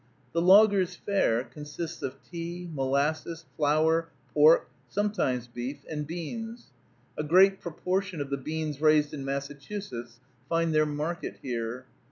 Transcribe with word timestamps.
The 0.33 0.41
logger's 0.41 0.95
fare 0.95 1.43
consists 1.43 2.01
of 2.01 2.15
tea, 2.23 2.67
molasses, 2.73 3.45
flour, 3.55 4.09
pork 4.33 4.67
(sometimes 4.89 5.47
beef), 5.47 5.85
and 5.87 6.07
beans. 6.07 6.71
A 7.19 7.23
great 7.23 7.61
proportion 7.61 8.19
of 8.19 8.31
the 8.31 8.37
beans 8.37 8.81
raised 8.81 9.13
in 9.13 9.23
Massachusetts 9.23 10.19
find 10.49 10.73
their 10.73 10.87
market 10.87 11.37
here. 11.43 11.85